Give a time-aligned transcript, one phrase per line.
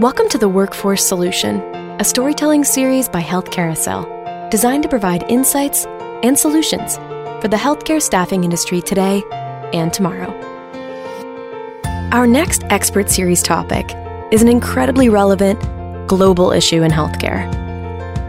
[0.00, 1.60] Welcome to the Workforce Solution,
[2.00, 5.86] a storytelling series by Health Carousel, designed to provide insights
[6.24, 6.96] and solutions
[7.40, 9.22] for the healthcare staffing industry today
[9.72, 10.32] and tomorrow.
[12.10, 13.86] Our next expert series topic
[14.32, 15.60] is an incredibly relevant
[16.08, 17.48] global issue in healthcare.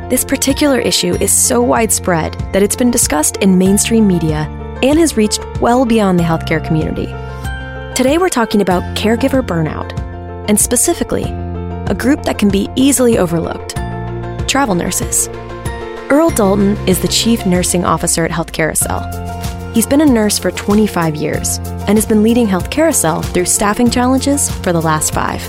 [0.08, 4.48] This particular issue is so widespread that it's been discussed in mainstream media
[4.84, 7.08] and has reached well beyond the healthcare community.
[7.96, 10.00] Today, we're talking about caregiver burnout,
[10.48, 11.26] and specifically,
[11.88, 13.75] a group that can be easily overlooked
[14.48, 15.27] travel nurses.
[16.09, 19.02] Earl Dalton is the Chief Nursing Officer at Health Carousel.
[19.73, 23.89] He's been a nurse for 25 years and has been leading Health Carousel through staffing
[23.89, 25.41] challenges for the last five.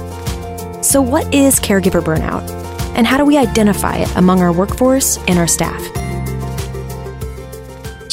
[0.84, 2.50] So, what is caregiver burnout?
[2.96, 5.80] And how do we identify it among our workforce and our staff?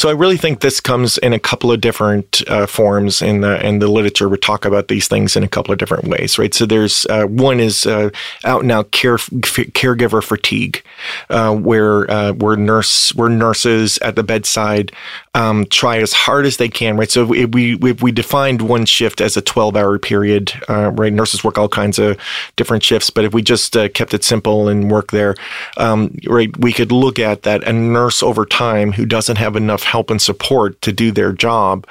[0.04, 3.66] So I really think this comes in a couple of different uh, forms in the
[3.66, 4.28] in the literature.
[4.28, 6.54] We talk about these things in a couple of different ways, right?
[6.54, 8.10] So there's uh, one is uh,
[8.44, 10.84] out and out care f- caregiver fatigue,
[11.30, 14.92] uh, where uh, where nurse where nurses at the bedside
[15.36, 17.10] um, try as hard as they can, right?
[17.10, 21.14] So if we if we defined one shift as a 12 hour period, uh, right?
[21.14, 22.20] Nurses work all kinds of
[22.58, 25.36] different shifts, but if we just kept it simple and work there,
[25.78, 29.93] um, right, we could look at that a nurse over time who doesn't have enough
[29.94, 31.86] help and support to do their job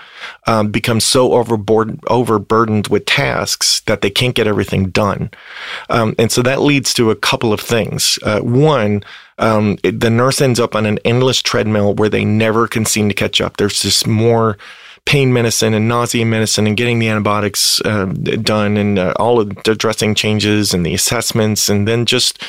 [0.48, 5.31] um, become so overburdened with tasks that they can't get everything done.
[5.89, 8.19] Um, and so that leads to a couple of things.
[8.25, 9.05] Uh, one,
[9.39, 13.08] um, it, the nurse ends up on an endless treadmill where they never can seem
[13.08, 13.56] to catch up.
[13.56, 14.58] There's just more
[15.05, 18.06] pain medicine and nausea medicine and getting the antibiotics uh,
[18.41, 22.42] done and uh, all of the dressing changes and the assessments and then just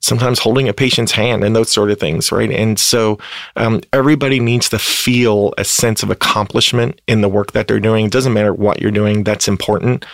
[0.00, 2.50] sometimes holding a patient's hand and those sort of things, right?
[2.50, 3.18] And so
[3.56, 8.06] um, everybody needs to feel a sense of accomplishment in the work that they're doing.
[8.06, 10.04] It doesn't matter what you're doing, that's important.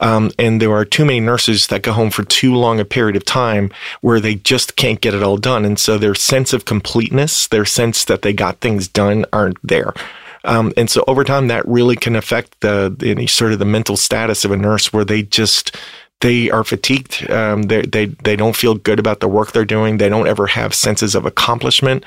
[0.00, 3.16] Um, and there are too many nurses that go home for too long a period
[3.16, 3.70] of time
[4.02, 5.64] where they just can't get it all done.
[5.64, 9.94] And so their sense of completeness, their sense that they got things done aren't there.
[10.46, 13.96] Um, and so over time, that really can affect the, the sort of the mental
[13.96, 15.76] status of a nurse where they just
[16.20, 17.28] they are fatigued.
[17.30, 19.98] Um, they, they they don't feel good about the work they're doing.
[19.98, 22.04] They don't ever have senses of accomplishment.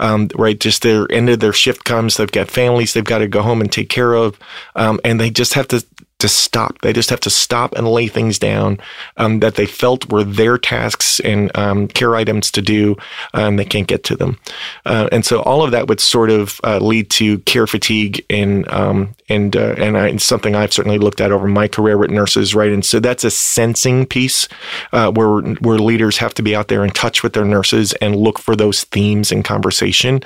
[0.00, 2.16] Um, right, just their end of their shift comes.
[2.16, 4.38] They've got families they've got to go home and take care of,
[4.74, 5.84] um, and they just have to
[6.22, 6.80] to stop.
[6.82, 8.78] They just have to stop and lay things down
[9.16, 12.96] um, that they felt were their tasks and um, care items to do,
[13.34, 14.38] and they can't get to them.
[14.86, 18.68] Uh, and so all of that would sort of uh, lead to care fatigue and
[18.70, 22.54] um, and uh, and I, something I've certainly looked at over my career with nurses,
[22.54, 22.70] right?
[22.70, 24.46] And so that's a sensing piece
[24.92, 28.14] uh, where where leaders have to be out there in touch with their nurses and
[28.14, 30.22] look for those themes in conversation,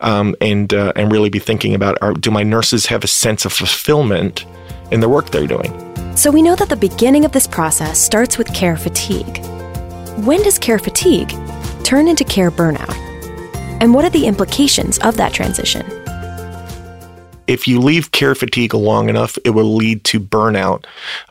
[0.00, 3.44] um, and uh, and really be thinking about: are, Do my nurses have a sense
[3.44, 4.44] of fulfillment?
[4.90, 5.72] In the work they're doing.
[6.16, 9.44] So we know that the beginning of this process starts with care fatigue.
[10.24, 11.30] When does care fatigue
[11.84, 12.94] turn into care burnout?
[13.80, 15.99] And what are the implications of that transition?
[17.50, 20.84] If you leave care fatigue long enough, it will lead to burnout.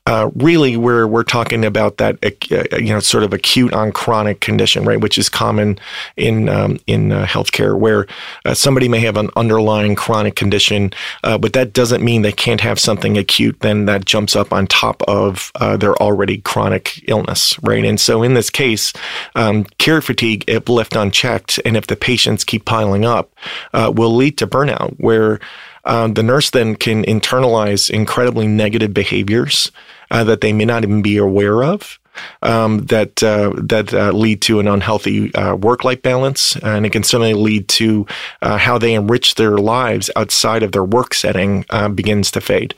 [0.05, 4.41] Uh, really, we're we're talking about that uh, you know sort of acute on chronic
[4.41, 5.79] condition, right, which is common
[6.17, 8.05] in um, in uh, healthcare, where
[8.43, 10.91] uh, somebody may have an underlying chronic condition,
[11.23, 13.57] uh, but that doesn't mean they can't have something acute.
[13.61, 17.85] Then that jumps up on top of uh, their already chronic illness, right?
[17.85, 18.91] And so in this case,
[19.35, 23.31] um, care fatigue, if left unchecked, and if the patients keep piling up,
[23.73, 25.39] will lead to burnout, where
[25.85, 29.71] uh, the nurse then can internalize incredibly negative behaviors
[30.11, 31.99] uh, that they may not even be aware of.
[32.41, 36.89] Um, that uh, that uh, lead to an unhealthy uh, work life balance, and it
[36.89, 38.05] can certainly lead to
[38.41, 41.63] uh, how they enrich their lives outside of their work setting
[41.95, 42.75] begins to fade.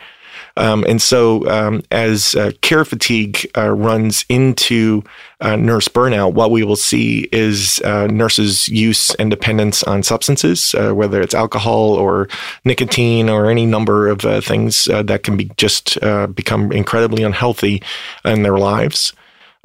[0.57, 5.03] Um, and so, um, as uh, care fatigue uh, runs into
[5.39, 10.75] uh, nurse burnout, what we will see is uh, nurses' use and dependence on substances,
[10.75, 12.27] uh, whether it's alcohol or
[12.65, 15.99] nicotine or any number of uh, things that can be just
[16.35, 17.81] become incredibly unhealthy
[18.25, 19.13] in their lives.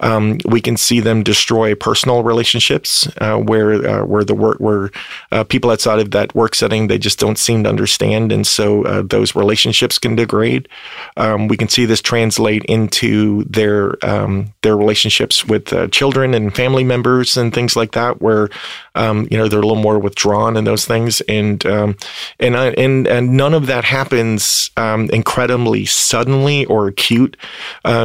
[0.00, 4.90] Um, we can see them destroy personal relationships uh, where uh, where the work where
[5.32, 8.84] uh, people outside of that work setting they just don't seem to understand, and so
[8.84, 10.68] uh, those relationships can degrade.
[11.16, 16.54] Um, we can see this translate into their um, their relationships with uh, children and
[16.54, 18.50] family members and things like that, where
[18.96, 21.96] um, you know they're a little more withdrawn and those things, and um,
[22.38, 27.36] and uh, and and none of that happens um, incredibly suddenly or acute.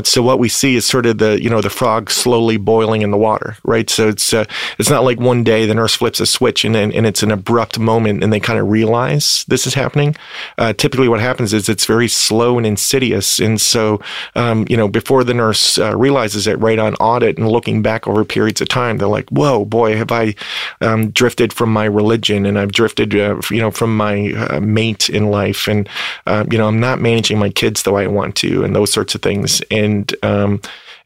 [0.03, 3.09] so what we see is sort of the you know the frog slowly boiling in
[3.09, 3.89] the water, right?
[3.89, 4.45] So it's uh,
[4.77, 7.79] it's not like one day the nurse flips a switch and and it's an abrupt
[7.79, 10.15] moment and they kind of realize this is happening.
[10.59, 13.99] Uh, typically, what happens is it's very slow and insidious, and so
[14.35, 18.07] um, you know before the nurse uh, realizes it, right on audit and looking back
[18.07, 20.35] over periods of time, they're like, "Whoa, boy, have I
[20.81, 25.09] um, drifted from my religion and I've drifted, uh, you know, from my uh, mate
[25.09, 25.89] in life, and
[26.27, 28.93] uh, you know, I'm not managing my kids the way I want to, and those
[28.93, 30.61] sorts of things, and um,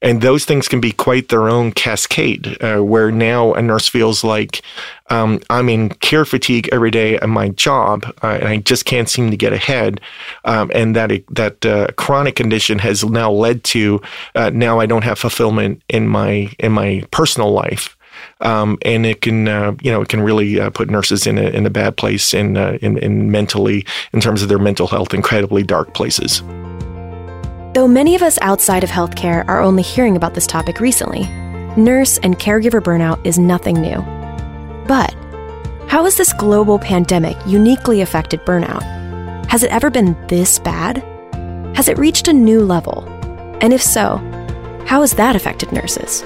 [0.06, 4.24] and those things can be quite their own cascade, uh, where now a nurse feels
[4.24, 4.62] like
[5.10, 9.10] um, I'm in care fatigue every day at my job, uh, and I just can't
[9.10, 10.00] seem to get ahead.
[10.46, 14.00] Um, and that that uh, chronic condition has now led to
[14.36, 17.98] uh, now I don't have fulfillment in my in my personal life.
[18.42, 21.50] Um, and it can, uh, you know, it can really uh, put nurses in a
[21.50, 25.64] in a bad place uh, in in mentally in terms of their mental health, incredibly
[25.64, 26.44] dark places.
[27.76, 31.24] Though many of us outside of healthcare are only hearing about this topic recently,
[31.76, 33.98] nurse and caregiver burnout is nothing new.
[34.88, 35.14] But
[35.90, 38.82] how has this global pandemic uniquely affected burnout?
[39.50, 41.00] Has it ever been this bad?
[41.76, 43.04] Has it reached a new level?
[43.60, 44.20] And if so,
[44.86, 46.24] how has that affected nurses?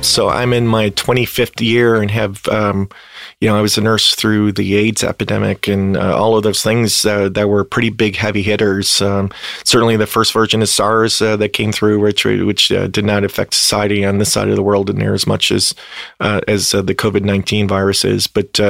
[0.00, 2.88] So I'm in my 25th year and have um,
[3.40, 6.62] you know, I was a nurse through the AIDS epidemic and uh, all of those
[6.62, 9.00] things uh, that were pretty big heavy hitters.
[9.00, 9.30] Um,
[9.64, 13.24] certainly, the first version of SARS uh, that came through, which which uh, did not
[13.24, 15.74] affect society on this side of the world near as much as
[16.20, 18.26] uh, as the COVID nineteen virus is.
[18.26, 18.60] But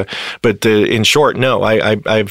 [0.40, 2.24] but in short, no, I, I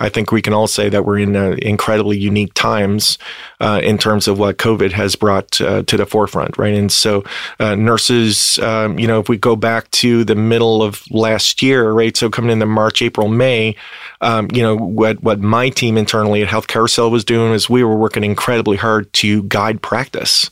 [0.00, 3.18] I think we can all say that we're in incredibly unique times
[3.60, 6.74] in terms of what COVID has brought to the forefront, right?
[6.74, 7.24] And so
[7.60, 11.92] nurses, um, you know, if we go back to the middle of last year year,
[11.92, 12.16] right?
[12.16, 13.76] So coming into March, April, May,
[14.20, 17.84] um, you know, what, what my team internally at Health Carousel was doing is we
[17.84, 20.50] were working incredibly hard to guide practice.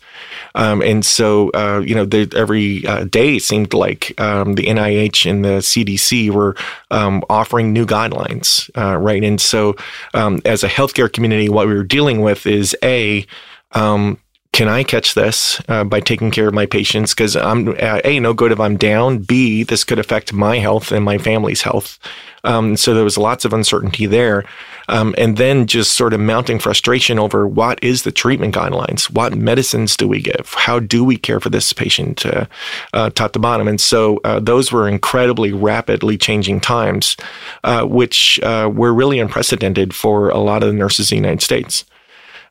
[0.54, 4.64] Um, and so, uh, you know, the, every uh, day it seemed like um, the
[4.64, 6.56] NIH and the CDC were
[6.90, 9.22] um, offering new guidelines, uh, right?
[9.22, 9.76] And so,
[10.14, 13.26] um, as a healthcare community, what we were dealing with is A,
[13.72, 14.18] um,
[14.52, 17.14] can I catch this uh, by taking care of my patients?
[17.14, 19.18] Because I'm uh, a no good if I'm down.
[19.18, 21.98] B this could affect my health and my family's health.
[22.44, 24.44] Um, so there was lots of uncertainty there,
[24.88, 29.04] um, and then just sort of mounting frustration over what is the treatment guidelines?
[29.04, 30.52] What medicines do we give?
[30.54, 32.46] How do we care for this patient, uh,
[32.92, 33.68] uh, top to bottom?
[33.68, 37.16] And so uh, those were incredibly rapidly changing times,
[37.62, 41.84] uh, which were really unprecedented for a lot of the nurses in the United States.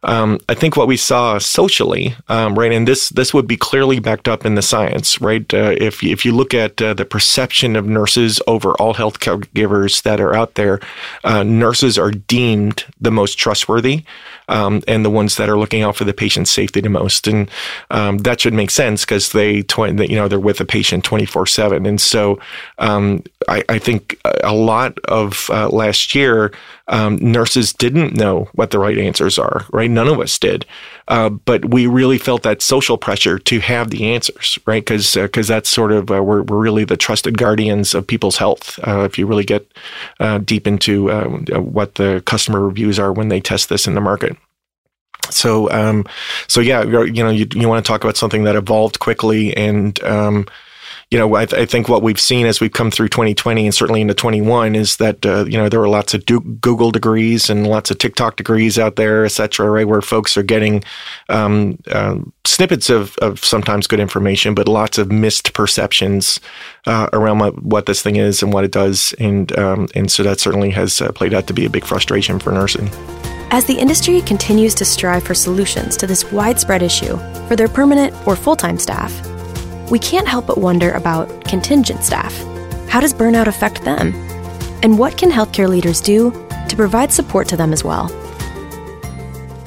[0.04, 4.00] Um, I think what we saw socially, um, right, and this this would be clearly
[4.00, 5.52] backed up in the science, right?
[5.54, 10.02] Uh, if if you look at uh, the perception of nurses over all health caregivers
[10.02, 10.80] that are out there,
[11.24, 14.04] uh, nurses are deemed the most trustworthy
[14.52, 17.28] um, and the ones that are looking out for the patient's safety the most.
[17.28, 17.50] And
[17.90, 21.48] um, that should make sense because they, tw- you know, they're with a patient 24
[21.48, 21.86] 7.
[21.86, 22.40] And so
[22.78, 26.52] um, I, I, think a lot of uh, last year,
[26.88, 29.90] um, nurses didn't know what the right answers are, right?
[29.90, 30.66] None of us did.
[31.08, 34.84] Uh, but we really felt that social pressure to have the answers, right?
[34.84, 38.38] Because because uh, that's sort of uh, we're, we're really the trusted guardians of people's
[38.38, 38.80] health.
[38.86, 39.72] Uh, if you really get
[40.20, 44.02] uh, deep into um, what the customer reviews are when they test this in the
[44.02, 44.36] market.
[45.30, 46.06] So, um,
[46.48, 50.02] so yeah, you know, you, you want to talk about something that evolved quickly and,
[50.04, 50.46] um,
[51.12, 53.76] you know, I, th- I, think what we've seen as we've come through 2020 and
[53.76, 57.68] certainly into 21 is that, uh, you know, there are lots of Google degrees and
[57.68, 60.86] lots of TikTok degrees out there, et cetera, right, where folks are getting
[61.28, 66.40] um, uh, snippets of, of sometimes good information, but lots of missed perceptions
[66.86, 69.14] uh, around what, what, this thing is and what it does.
[69.20, 72.40] And, um, and so that certainly has uh, played out to be a big frustration
[72.40, 72.90] for nursing.
[73.50, 77.18] As the industry continues to strive for solutions to this widespread issue
[77.50, 79.12] for their permanent or full time staff,
[79.92, 82.34] we can't help but wonder about contingent staff.
[82.88, 84.14] How does burnout affect them?
[84.84, 86.32] And what can healthcare leaders do
[86.70, 88.08] to provide support to them as well?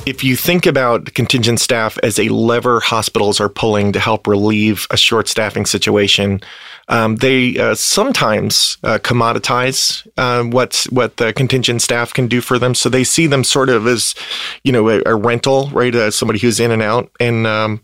[0.07, 4.87] If you think about contingent staff as a lever hospitals are pulling to help relieve
[4.91, 6.43] a short staffing situation,
[6.89, 12.59] um, they uh, sometimes uh, commoditize uh, what what the contingent staff can do for
[12.59, 12.75] them.
[12.75, 14.15] So they see them sort of as,
[14.65, 15.95] you know, a, a rental, right?
[15.95, 17.81] As somebody who's in and out, and um,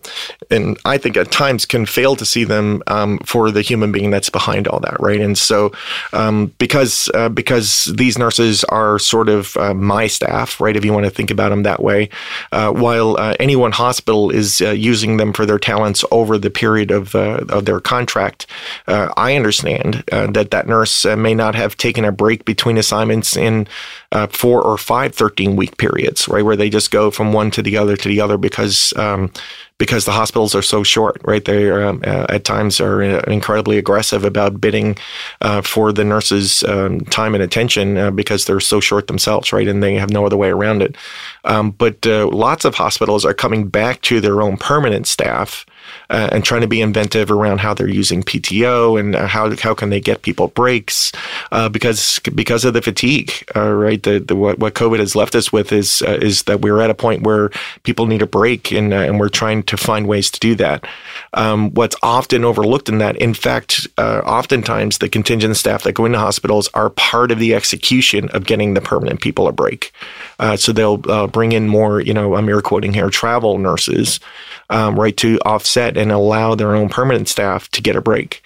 [0.50, 4.10] and I think at times can fail to see them um, for the human being
[4.10, 5.20] that's behind all that, right?
[5.20, 5.72] And so
[6.12, 10.76] um, because uh, because these nurses are sort of uh, my staff, right?
[10.76, 12.09] If you want to think about them that way, uh,
[12.52, 17.64] while any one hospital is using them for their talents over the period of of
[17.64, 18.46] their contract
[18.86, 22.76] uh, I understand uh, that that nurse uh, may not have taken a break between
[22.76, 23.68] assignments in
[24.12, 27.62] uh, four or five 13 week periods, right, where they just go from one to
[27.62, 29.32] the other to the other because um,
[29.80, 31.44] because the hospitals are so short, right?
[31.44, 34.98] They um, uh, at times are uh, incredibly aggressive about bidding
[35.40, 39.66] uh, for the nurses' um, time and attention uh, because they're so short themselves, right?
[39.66, 40.96] And they have no other way around it.
[41.44, 45.64] Um, but uh, lots of hospitals are coming back to their own permanent staff
[46.10, 49.74] uh, and trying to be inventive around how they're using PTO and uh, how how
[49.74, 51.12] can they get people breaks
[51.52, 54.02] uh, because because of the fatigue, uh, right?
[54.02, 56.90] The, the what, what COVID has left us with is uh, is that we're at
[56.90, 57.50] a point where
[57.84, 60.84] people need a break and uh, and we're trying to find ways to do that.
[61.34, 66.18] Um, what's often overlooked in that, in fact, oftentimes the contingent staff that go into
[66.18, 69.92] hospitals are part of the execution of getting the permanent people a break.
[70.56, 74.18] so they'll bring in more, you know, I'm air quoting here, travel nurses,
[74.70, 78.42] um, right, to offset and allow their own permanent staff to get a break.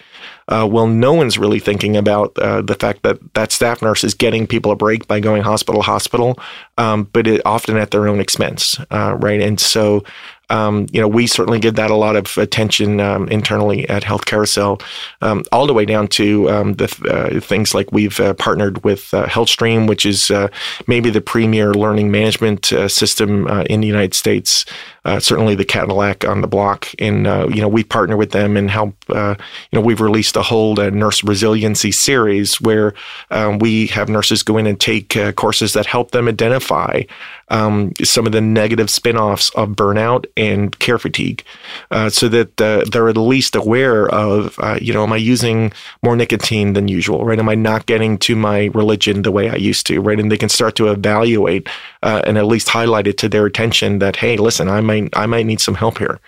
[0.48, 4.12] Uh, well, no one's really thinking about uh, the fact that that staff nurse is
[4.12, 6.38] getting people a break by going hospital to hospital,
[6.76, 9.40] um, but it, often at their own expense, uh, right?
[9.40, 10.04] And so
[10.50, 14.26] um, you know, we certainly give that a lot of attention um, internally at Health
[14.26, 14.80] Carousel,
[15.22, 19.12] um, all the way down to um, the uh, things like we've uh, partnered with
[19.14, 20.30] uh, HealthStream, which is
[20.86, 24.64] maybe the premier learning management system in the United States.
[25.20, 28.94] Certainly, the Cadillac on the block, and you know, we partner with them and help.
[29.08, 29.36] you
[29.72, 32.94] know, we've released a whole nurse resiliency series where
[33.30, 37.02] um, we have nurses go in and take courses that help them identify
[37.48, 41.44] um, some of the negative spin-offs of burnout and care fatigue
[41.90, 45.72] uh, so that uh, they're at least aware of, uh, you know, am I using
[46.02, 47.38] more nicotine than usual, right?
[47.38, 50.18] Am I not getting to my religion the way I used to, right?
[50.18, 51.68] And they can start to evaluate
[52.04, 55.26] uh, and at least highlight it to their attention that, hey, listen, I might, I
[55.26, 56.20] might need some help here.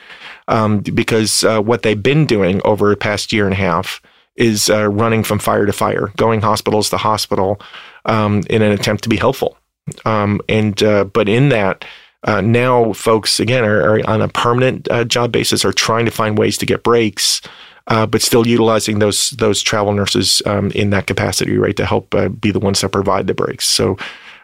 [0.48, 4.00] Um, because uh, what they've been doing over the past year and a half
[4.36, 7.60] is uh, running from fire to fire, going hospitals to hospital
[8.06, 9.56] um, in an attempt to be helpful.
[10.04, 11.84] Um, and uh, but in that,
[12.24, 16.10] uh, now folks again are, are on a permanent uh, job basis are trying to
[16.10, 17.40] find ways to get breaks.
[17.88, 22.12] Uh, but still utilizing those those travel nurses um, in that capacity, right, to help
[22.16, 23.64] uh, be the ones that provide the breaks.
[23.64, 23.96] So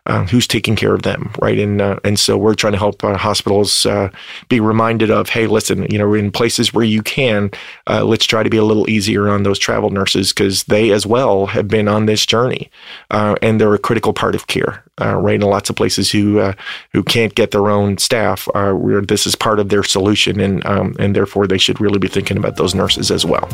[0.06, 1.58] uh, who's taking care of them, right?
[1.58, 4.10] And uh, and so we're trying to help uh, hospitals uh,
[4.48, 7.50] be reminded of, hey, listen, you know, in places where you can,
[7.88, 11.06] uh, let's try to be a little easier on those travel nurses because they as
[11.06, 12.68] well have been on this journey,
[13.10, 15.36] and they're a critical part of care, right?
[15.36, 16.52] In lots of places who
[16.92, 20.96] who can't get their own staff, where this is part of their solution, and um,
[20.98, 23.48] and therefore they should really be thinking about those nurses as well.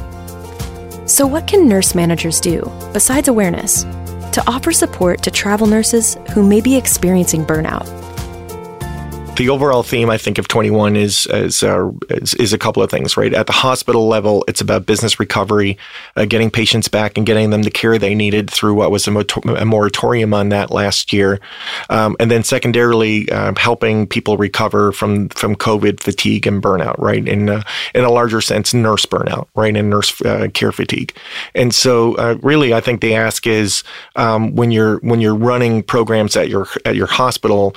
[1.07, 3.85] So, what can nurse managers do besides awareness?
[4.39, 8.08] To offer support to travel nurses who may be experiencing burnout
[9.39, 12.91] the overall theme I think of 21 is is, uh, is, is a couple of
[12.91, 13.33] things, right?
[13.33, 15.79] At the hospital level, it's about business recovery,
[16.17, 19.13] uh, getting patients back and getting them the care they needed through what was a,
[19.57, 21.41] a moratorium on that last year,
[21.89, 27.27] um, and then secondarily uh, helping people recover from from COVID fatigue and burnout, right?
[27.27, 27.63] In uh,
[27.95, 31.15] in a larger sense, nurse burnout, right, and nurse uh, care fatigue.
[31.55, 33.85] And so, uh, really, I think the ask is
[34.17, 37.77] um, when you're when you're running programs at your at your hospital,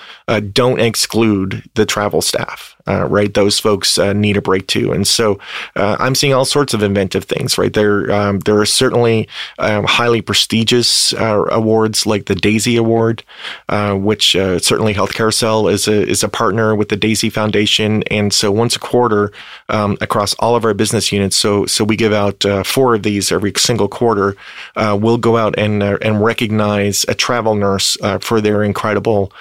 [0.54, 3.34] don't exclude the travel staff uh, right?
[3.34, 5.40] Those folks uh, need a break too, and so
[5.76, 7.74] uh, I'm seeing all sorts of inventive things, right?
[7.74, 9.28] There, um, there are certainly
[9.60, 13.24] um, highly prestigious uh, awards like the Daisy Award,
[13.70, 18.04] uh, which uh, certainly Health Carousel is a is a partner with the Daisy Foundation,
[18.04, 19.32] and so once a quarter
[19.70, 23.32] um, across all of our business units, so so we give out four of these
[23.32, 24.36] every single quarter.
[24.76, 29.32] we'll go out and and recognize a travel nurse for their incredible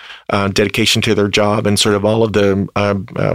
[0.52, 2.68] dedication to their job and sort of all of the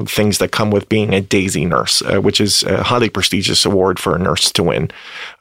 [0.04, 4.00] things that come with being a Daisy nurse, uh, which is a highly prestigious award
[4.00, 4.92] for a nurse to win.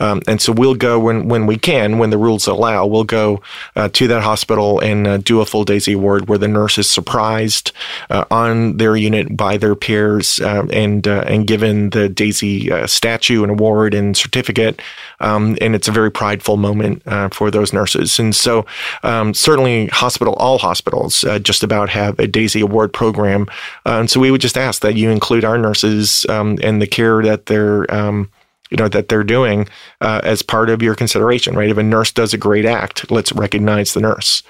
[0.00, 3.40] Um, and so we'll go when when we can, when the rules allow, we'll go
[3.76, 6.90] uh, to that hospital and uh, do a full Daisy award where the nurse is
[6.90, 7.72] surprised
[8.10, 13.42] uh, on their unit by their peers and uh, and given the Daisy uh, statue
[13.42, 14.80] and award and certificate.
[15.20, 18.18] Um, and it's a very prideful moment for those nurses.
[18.18, 18.66] And so
[19.02, 23.46] um, certainly hospital, all hospitals just about have a Daisy award program.
[23.86, 27.22] and so we would just ask that you include our nurses um, and the care
[27.22, 28.30] that they're um,
[28.68, 29.66] you know that they're doing
[30.02, 31.70] uh, as part of your consideration right?
[31.70, 34.42] If a nurse does a great act let's recognize the nurse.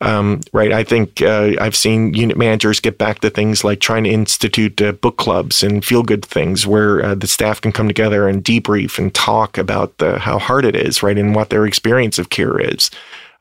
[0.00, 0.72] Um, right?
[0.72, 4.80] I think uh, i've seen unit managers get back to things like trying to institute
[4.80, 8.42] uh, book clubs and feel good things where uh, the staff can come together and
[8.42, 11.18] debrief and talk about the, how hard it is right?
[11.18, 12.90] And what their experience of care is.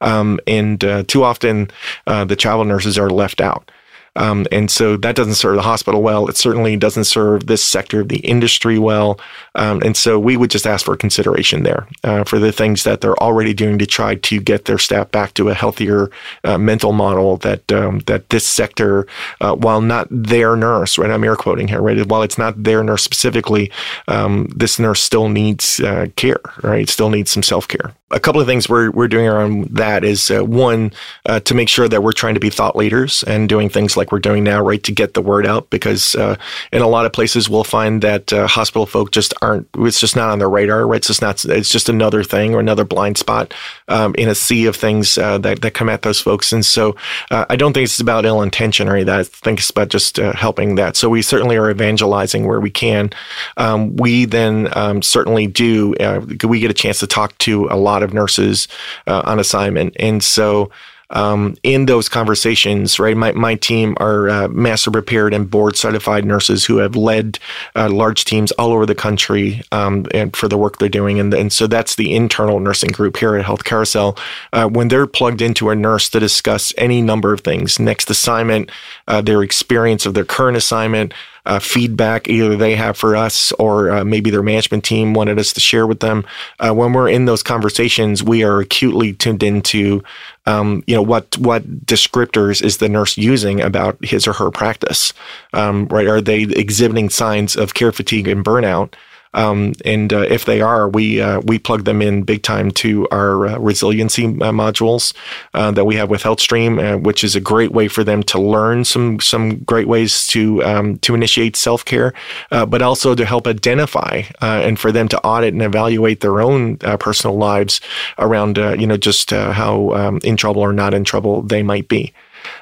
[0.02, 1.72] Um, and uh, too often
[2.08, 3.72] uh, the travel nurses are left out
[4.16, 6.28] Um, and so that doesn't serve the hospital well.
[6.28, 9.20] It certainly doesn't serve this sector of the industry well.
[9.56, 13.02] Um, and so we would just ask for consideration there uh, for the things that
[13.02, 16.12] they're already doing to try to get their staff back to a healthier
[16.44, 19.08] uh, mental model that um, that this sector,
[19.42, 21.12] uh, while not their nurse, right?
[21.12, 22.06] I'm air quoting here, right?
[22.06, 23.72] While it's not their nurse specifically,
[24.08, 26.90] um, this nurse still needs uh, care, right?
[26.90, 30.30] Still needs some self care a couple of things we're, we're doing around that is
[30.30, 30.92] uh, one
[31.26, 34.12] uh, to make sure that we're trying to be thought leaders and doing things like
[34.12, 36.36] we're doing now right to get the word out because uh,
[36.72, 40.16] in a lot of places we'll find that uh, hospital folk just aren't it's just
[40.16, 40.98] not on their radar right?
[40.98, 43.54] It's just not it's just another thing or another blind spot
[43.88, 46.54] um, in a sea of things uh, that, that come at those folks.
[46.54, 46.96] And so
[47.32, 49.20] uh, I don't think it's about ill intention or that.
[49.20, 50.96] I think it's about just helping that.
[50.96, 53.10] So we certainly are evangelizing where we can.
[53.58, 55.96] Um, we then um, certainly do
[56.44, 58.68] we get a chance to talk to a lot of nurses
[59.08, 59.96] uh, on assignment.
[60.00, 60.72] And so
[61.14, 66.26] um, in those conversations, right, my, my team are uh, master prepared and board certified
[66.26, 67.40] nurses who have led
[67.76, 71.20] uh, large teams all over the country um, and for the work they're doing.
[71.20, 74.18] And, and so that's the internal nursing group here at Health Carousel.
[74.52, 78.72] Uh, when they're plugged into a nurse to discuss any number of things, next assignment,
[79.08, 81.14] uh, their experience of their current assignment,
[81.46, 85.52] uh, feedback either they have for us or uh, maybe their management team wanted us
[85.54, 86.26] to share with them.
[86.60, 90.04] Uh, when we're in those conversations, we are acutely tuned into,
[90.46, 95.14] um, you know, what what descriptors is the nurse using about his or her practice,
[95.54, 96.08] um, right?
[96.08, 98.94] Are they exhibiting signs of care fatigue and burnout?
[99.34, 103.08] Um, and uh, if they are, we uh, we plug them in big time to
[103.10, 105.14] our uh, resiliency uh, modules
[105.54, 108.40] uh, that we have with HealthStream, uh, which is a great way for them to
[108.40, 112.14] learn some some great ways to um, to initiate self care,
[112.50, 117.36] but also to help identify and for them to audit and evaluate their own personal
[117.36, 117.82] lives
[118.20, 122.14] around you know just how um, in trouble or not in trouble they might be.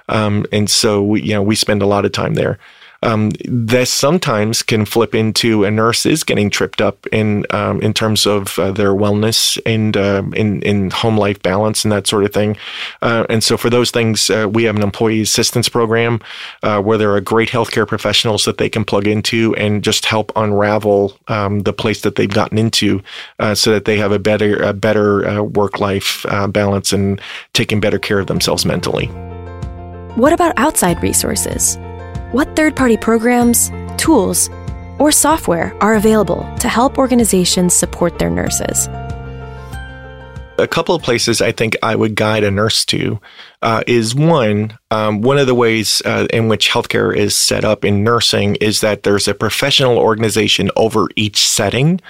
[0.09, 2.59] Um, and so we, you know we spend a lot of time there
[3.03, 7.93] um, this sometimes can flip into a nurse is getting tripped up in um, in
[7.93, 12.23] terms of uh, their wellness and uh, in in home life balance and that sort
[12.23, 12.57] of thing.
[13.01, 16.19] Uh, and so for those things, uh, we have an employee assistance program
[16.63, 20.31] uh, where there are great healthcare professionals that they can plug into and just help
[20.35, 23.01] unravel um, the place that they've gotten into,
[23.39, 27.21] uh, so that they have a better a better work life balance and
[27.53, 29.07] taking better care of themselves mentally.
[30.15, 31.77] What about outside resources?
[32.31, 34.49] What third party programs, tools,
[34.99, 38.87] or software are available to help organizations support their nurses?
[40.61, 43.19] A couple of places I think I would guide a nurse to
[43.63, 47.85] uh, is one, um, one of the ways uh, in which healthcare is set up
[47.85, 52.01] in nursing is that there's a professional organization over each setting.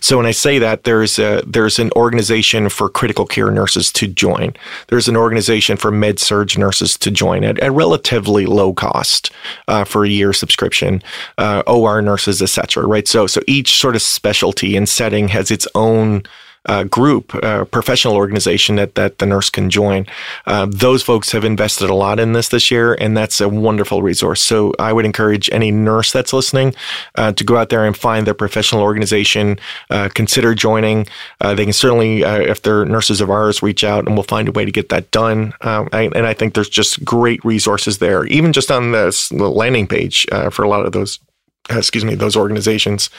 [0.00, 4.06] So when I say that, there's a there's an organization for critical care nurses to
[4.06, 4.54] join.
[4.88, 9.30] There's an organization for med surg nurses to join at, a relatively low cost
[9.68, 11.02] uh, for a year subscription.
[11.36, 12.86] Uh, OR nurses, etc.
[12.86, 13.06] Right.
[13.06, 16.22] So so each sort of specialty and setting has its own
[16.66, 20.06] uh, group, uh, professional organization that, that the nurse can join.
[20.46, 24.02] Uh, those folks have invested a lot in this this year, and that's a wonderful
[24.02, 24.42] resource.
[24.42, 26.74] So I would encourage any nurse that's listening
[27.16, 29.58] uh, to go out there and find their professional organization,
[29.90, 31.06] uh, consider joining.
[31.40, 34.52] Uh, they can certainly, if they're nurses of ours, reach out and we'll find a
[34.52, 35.52] way to get that done.
[35.60, 39.86] Um, I, and I think there's just great resources there, even just on the landing
[39.86, 41.18] page for a lot of those
[41.70, 43.10] excuse me, those organizations.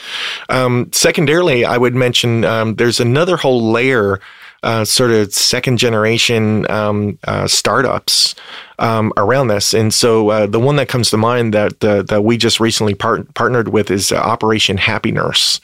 [0.48, 4.20] Um, secondarily, I would mention um, there's another whole layer,
[4.62, 8.34] uh, sort of second generation um, uh, startups
[8.78, 9.74] um, around this.
[9.74, 12.94] And so uh, the one that comes to mind that uh, that we just recently
[12.94, 15.60] part- partnered with is uh, Operation Happy Nurse.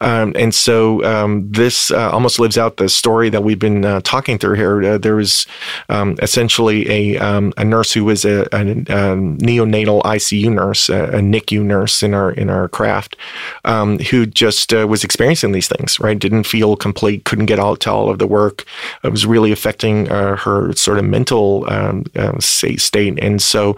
[0.00, 4.00] Um, and so um, this uh, almost lives out the story that we've been uh,
[4.04, 4.82] talking through here.
[4.82, 5.46] Uh, there was
[5.88, 11.04] um, essentially a, um, a nurse who was a, a, a neonatal ICU nurse, a,
[11.04, 13.16] a, NICU nurse in our in our craft,
[13.64, 15.98] um, who just uh, was experiencing these things.
[15.98, 18.64] Right, didn't feel complete, couldn't get all to all of the work.
[19.02, 23.18] It was really affecting uh, her sort of mental um, uh, state.
[23.20, 23.76] And so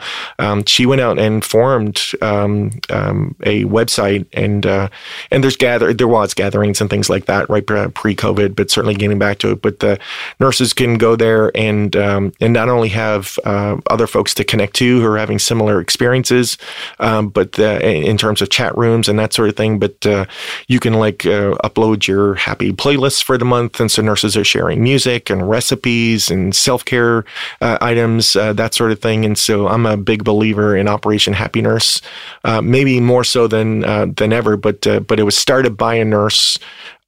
[0.66, 6.90] she went out and formed a website, and and there's gathered there was gatherings and
[6.90, 9.62] things like that right pre-COVID, but certainly getting back to it.
[9.62, 9.98] But the
[10.38, 14.74] nurses can go there and um, and not only have uh, other folks to connect
[14.74, 16.58] to who are having similar experiences,
[16.98, 19.78] um, but the, in terms of chat rooms and that sort of thing.
[19.78, 20.24] But uh,
[20.66, 24.44] you can like uh, upload your happy playlists for the month, and so nurses are
[24.44, 27.24] sharing music and recipes and self-care
[27.60, 29.24] uh, items, uh, that sort of thing.
[29.24, 32.02] And so I'm a big believer in Operation Happy Nurse,
[32.44, 33.80] uh, maybe more so than
[34.14, 34.56] than ever.
[34.56, 36.58] But but it was started by a nurse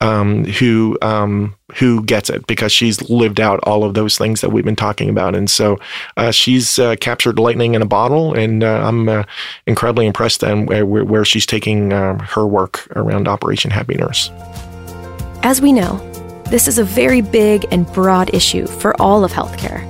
[0.02, 4.50] um, who um, who gets it because she's lived out all of those things that
[4.50, 5.78] we've been talking about, and so
[6.16, 9.24] uh, she's uh, captured lightning in a bottle, and uh, I'm uh,
[9.66, 14.30] incredibly impressed on where, where she's taking uh, her work around Operation Happy Nurse.
[15.44, 15.96] As we know,
[16.46, 19.88] this is a very big and broad issue for all of healthcare.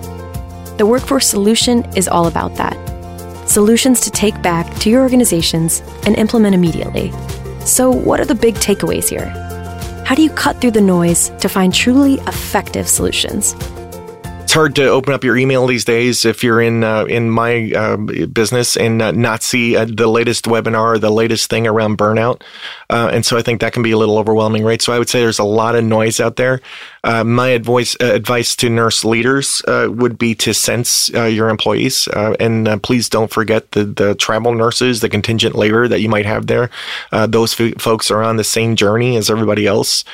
[0.77, 2.77] The Workforce Solution is all about that.
[3.49, 7.13] Solutions to take back to your organizations and implement immediately.
[7.65, 9.29] So, what are the big takeaways here?
[10.05, 13.55] How do you cut through the noise to find truly effective solutions?
[14.53, 17.73] it's hard to open up your email these days if you're in uh, in my
[17.75, 22.43] uh, business and uh, not see uh, the latest webinar, the latest thing around burnout.
[22.91, 24.83] Uh, and so I think that can be a little overwhelming, right?
[24.83, 26.61] So I would say there's a lot of noise out there.
[27.05, 31.49] Uh, my advice uh, advice to nurse leaders uh, would be to sense uh, your
[31.49, 32.07] employees,
[32.39, 36.47] and please don't forget the the travel nurses, the contingent labor that you might have
[36.47, 36.71] there.
[37.29, 40.05] those f- folks are on the same journey as everybody else,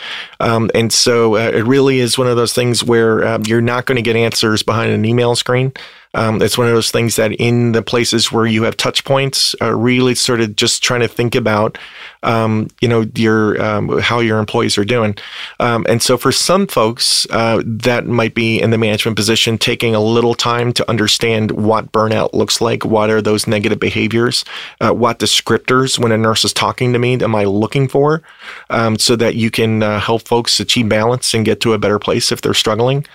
[0.40, 3.96] um, and so it really is one of those things where um, you're not going
[3.96, 5.72] to get answers behind an email screen.
[6.18, 9.54] Um, it's one of those things that in the places where you have touch points,
[9.62, 11.78] uh, really sort of just trying to think about,
[12.24, 15.16] um, you know, your um, how your employees are doing.
[15.61, 19.94] Um, and so for some folks, uh, that might be in the management position, taking
[19.94, 22.85] a little time to understand what burnout looks like.
[22.85, 24.44] What are those negative behaviors?
[24.81, 28.22] Uh, what descriptors when a nurse is talking to me am I looking for,
[28.70, 32.00] um, so that you can uh, help folks achieve balance and get to a better
[32.00, 33.07] place if they're struggling.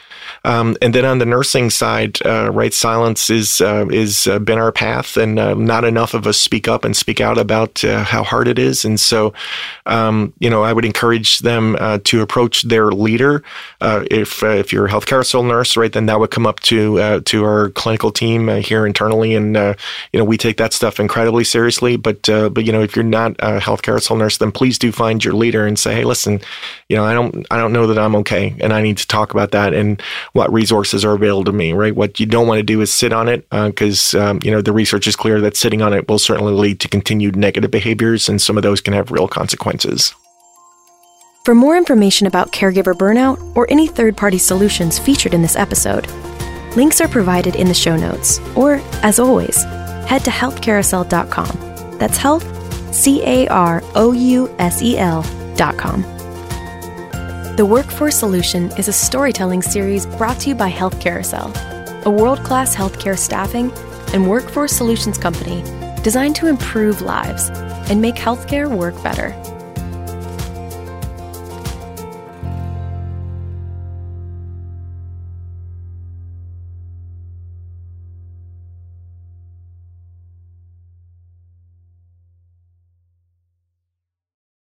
[0.45, 4.59] Um, and then on the nursing side, uh, right, silence is uh, is uh, been
[4.59, 8.47] our path, and not enough of us speak up and speak out about how hard
[8.47, 8.85] it is.
[8.85, 9.33] And so,
[9.85, 13.43] um, you know, I would encourage them to approach their leader.
[13.81, 17.43] if if you're a Health Carousel nurse, right, then that would come up to to
[17.43, 21.97] our clinical team here internally, and you know, we take that stuff incredibly seriously.
[21.97, 25.23] But but you know, if you're not a Health Carousel nurse, then please do find
[25.23, 26.41] your leader and say, hey, listen,
[26.89, 29.33] you know, I don't I don't know that I'm okay, and I need to talk
[29.33, 29.73] about that.
[29.73, 31.95] And what resources are available to me, right?
[31.95, 34.61] What you don't want to do is sit on it because, uh, um, you know,
[34.61, 38.29] the research is clear that sitting on it will certainly lead to continued negative behaviors,
[38.29, 40.13] and some of those can have real consequences.
[41.45, 46.07] For more information about caregiver burnout or any third party solutions featured in this episode,
[46.77, 48.39] links are provided in the show notes.
[48.55, 49.63] Or, as always,
[50.05, 51.97] head to healthcarousel.com.
[51.97, 56.12] That's health, C A R O U S E L.com.
[57.55, 61.53] The Workforce Solution is a storytelling series brought to you by Health Carousel,
[62.03, 63.71] a world class healthcare staffing
[64.11, 65.61] and workforce solutions company
[66.01, 67.51] designed to improve lives
[67.91, 69.35] and make healthcare work better.